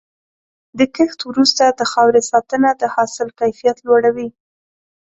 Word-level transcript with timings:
د 0.77 0.79
کښت 0.95 1.19
وروسته 1.29 1.63
د 1.69 1.81
خاورې 1.91 2.21
ساتنه 2.31 2.69
د 2.81 2.83
حاصل 2.93 3.27
کیفیت 3.39 3.77
لوړوي. 3.87 4.29